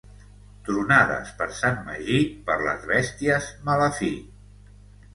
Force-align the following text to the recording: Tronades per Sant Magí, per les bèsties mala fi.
Tronades 0.69 1.33
per 1.43 1.47
Sant 1.59 1.79
Magí, 1.91 2.19
per 2.49 2.57
les 2.65 2.91
bèsties 2.95 3.55
mala 3.71 3.95
fi. 4.03 4.15